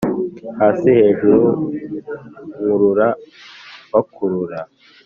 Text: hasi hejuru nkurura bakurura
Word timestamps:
hasi 0.59 0.87
hejuru 0.99 1.41
nkurura 2.51 3.07
bakurura 3.91 4.59